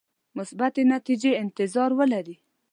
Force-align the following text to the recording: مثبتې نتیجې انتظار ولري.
مثبتې 0.37 0.81
نتیجې 0.93 1.31
انتظار 1.43 1.91
ولري. 1.99 2.35